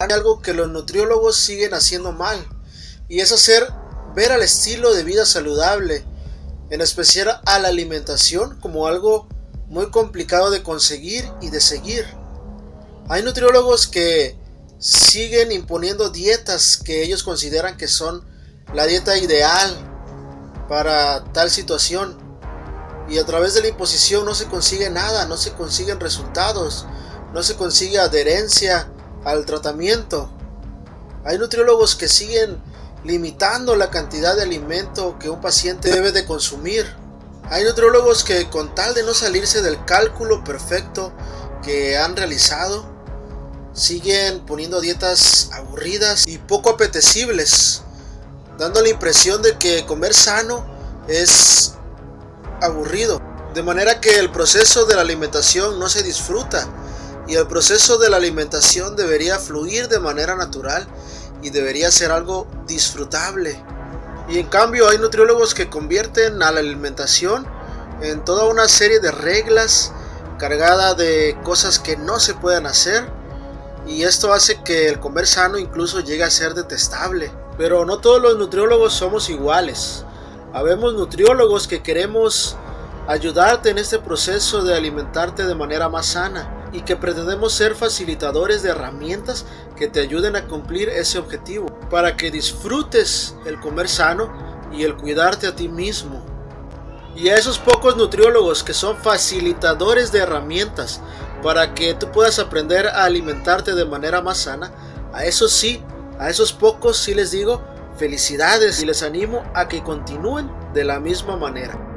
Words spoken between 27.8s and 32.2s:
adherencia al tratamiento. Hay nutriólogos que